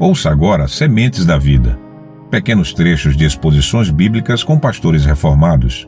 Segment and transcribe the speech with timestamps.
[0.00, 1.78] Ouça agora Sementes da Vida.
[2.30, 5.86] Pequenos trechos de exposições bíblicas com pastores reformados.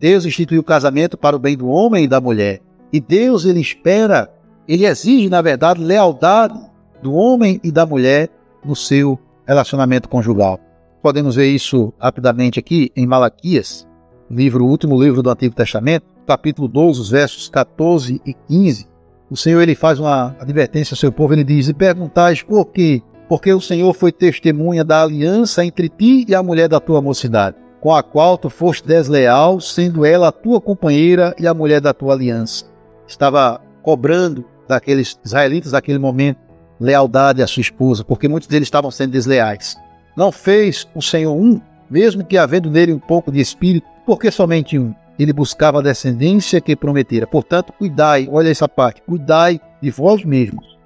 [0.00, 2.60] Deus instituiu o casamento para o bem do homem e da mulher.
[2.92, 4.28] E Deus, ele espera,
[4.66, 6.58] ele exige, na verdade, lealdade
[7.00, 8.28] do homem e da mulher
[8.64, 9.16] no seu
[9.46, 10.58] relacionamento conjugal.
[11.00, 13.86] Podemos ver isso rapidamente aqui em Malaquias,
[14.28, 18.91] livro, o último livro do Antigo Testamento, capítulo 12, os versos 14 e 15
[19.32, 23.02] o Senhor ele faz uma advertência ao seu povo, ele diz: E perguntais por quê?
[23.30, 27.56] Porque o Senhor foi testemunha da aliança entre ti e a mulher da tua mocidade,
[27.80, 31.94] com a qual tu foste desleal, sendo ela a tua companheira e a mulher da
[31.94, 32.66] tua aliança.
[33.08, 36.38] Estava cobrando daqueles israelitas naquele momento
[36.78, 39.78] lealdade à sua esposa, porque muitos deles estavam sendo desleais.
[40.14, 41.58] Não fez o Senhor um,
[41.88, 44.94] mesmo que havendo nele um pouco de espírito, porque somente um?
[45.18, 47.26] Ele buscava a descendência que prometera.
[47.26, 50.78] Portanto, cuidai, olha essa parte, cuidai de vós mesmos,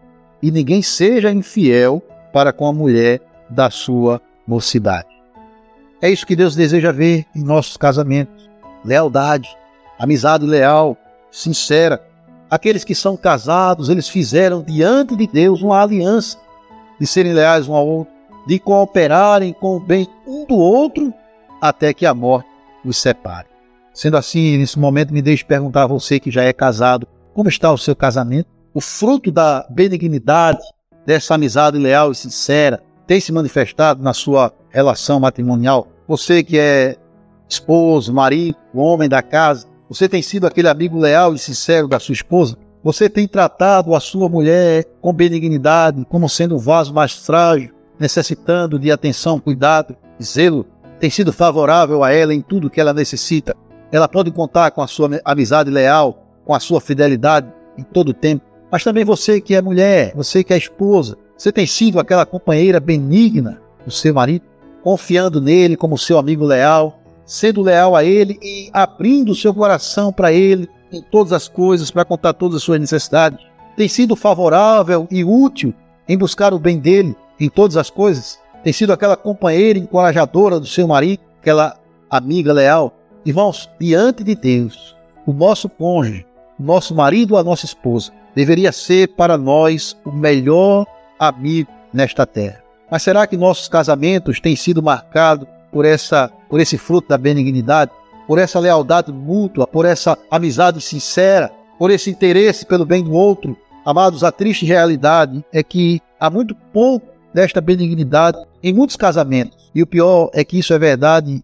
[0.42, 5.08] e ninguém seja infiel para com a mulher da sua mocidade.
[6.00, 8.48] É isso que Deus deseja ver em nossos casamentos:
[8.84, 9.48] lealdade,
[9.98, 10.96] amizade leal,
[11.30, 12.02] sincera.
[12.48, 16.38] Aqueles que são casados, eles fizeram diante de Deus uma aliança
[17.00, 18.12] de serem leais um ao outro,
[18.46, 21.12] de cooperarem com o bem um do outro
[21.60, 22.48] até que a morte
[22.84, 23.55] os separe.
[23.96, 27.72] Sendo assim, nesse momento, me deixe perguntar a você que já é casado: como está
[27.72, 28.46] o seu casamento?
[28.74, 30.60] O fruto da benignidade,
[31.06, 35.88] dessa amizade leal e sincera, tem se manifestado na sua relação matrimonial?
[36.06, 36.96] Você que é
[37.48, 42.12] esposo, marido, homem da casa, você tem sido aquele amigo leal e sincero da sua
[42.12, 42.58] esposa?
[42.84, 48.78] Você tem tratado a sua mulher com benignidade, como sendo um vaso mais frágil, necessitando
[48.78, 50.66] de atenção, cuidado, zelo?
[51.00, 53.56] Tem sido favorável a ela em tudo que ela necessita?
[53.90, 57.46] Ela pode contar com a sua amizade leal, com a sua fidelidade
[57.78, 58.44] em todo o tempo.
[58.70, 62.80] Mas também você que é mulher, você que é esposa, você tem sido aquela companheira
[62.80, 64.44] benigna do seu marido,
[64.82, 70.32] confiando nele como seu amigo leal, sendo leal a ele e abrindo seu coração para
[70.32, 73.44] ele em todas as coisas, para contar todas as suas necessidades.
[73.76, 75.74] Tem sido favorável e útil
[76.08, 78.38] em buscar o bem dele em todas as coisas.
[78.64, 81.76] Tem sido aquela companheira encorajadora do seu marido, aquela
[82.08, 82.95] amiga leal.
[83.26, 84.94] Irmãos, diante de Deus,
[85.26, 86.24] o nosso cônjuge,
[86.56, 90.86] nosso marido ou a nossa esposa, deveria ser para nós o melhor
[91.18, 92.62] amigo nesta terra.
[92.88, 97.90] Mas será que nossos casamentos têm sido marcados por essa por esse fruto da benignidade,
[98.28, 101.50] por essa lealdade mútua, por essa amizade sincera,
[101.80, 103.56] por esse interesse pelo bem do outro?
[103.84, 109.68] Amados, a triste realidade é que há muito pouco desta benignidade em muitos casamentos.
[109.74, 111.42] E o pior é que isso é verdade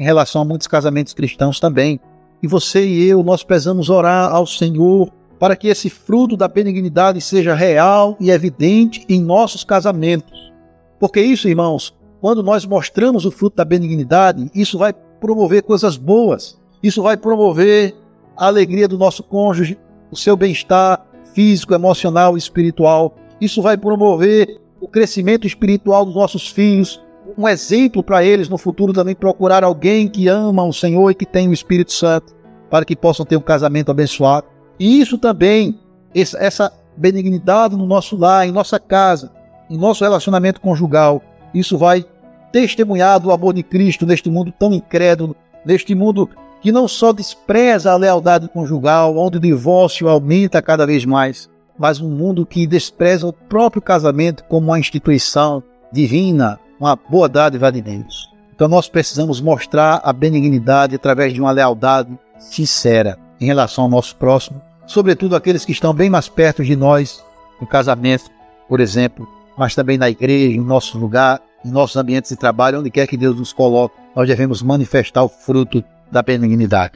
[0.00, 2.00] em relação a muitos casamentos cristãos também.
[2.42, 7.20] E você e eu, nós precisamos orar ao Senhor para que esse fruto da benignidade
[7.20, 10.50] seja real e evidente em nossos casamentos.
[10.98, 16.58] Porque isso, irmãos, quando nós mostramos o fruto da benignidade, isso vai promover coisas boas.
[16.82, 17.94] Isso vai promover
[18.34, 19.78] a alegria do nosso cônjuge,
[20.10, 23.14] o seu bem-estar físico, emocional e espiritual.
[23.38, 27.02] Isso vai promover o crescimento espiritual dos nossos filhos,
[27.36, 31.26] um exemplo para eles no futuro também procurar alguém que ama o Senhor e que
[31.26, 32.34] tem o Espírito Santo,
[32.68, 34.46] para que possam ter um casamento abençoado.
[34.78, 35.78] E isso também,
[36.14, 39.32] essa benignidade no nosso lar, em nossa casa,
[39.68, 41.22] em nosso relacionamento conjugal,
[41.54, 42.04] isso vai
[42.52, 46.28] testemunhar do amor de Cristo neste mundo tão incrédulo, neste mundo
[46.60, 51.48] que não só despreza a lealdade conjugal, onde o divórcio aumenta cada vez mais,
[51.78, 57.70] mas um mundo que despreza o próprio casamento como uma instituição divina, uma boa dádiva
[57.70, 58.30] de Deus.
[58.54, 64.16] Então nós precisamos mostrar a benignidade através de uma lealdade sincera em relação ao nosso
[64.16, 67.22] próximo, sobretudo aqueles que estão bem mais perto de nós,
[67.60, 68.30] no casamento,
[68.68, 72.90] por exemplo, mas também na igreja, em nosso lugar, em nossos ambientes de trabalho, onde
[72.90, 76.94] quer que Deus nos coloque, nós devemos manifestar o fruto da benignidade.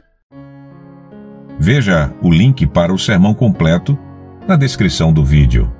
[1.59, 3.97] Veja o link para o sermão completo
[4.47, 5.71] na descrição do vídeo.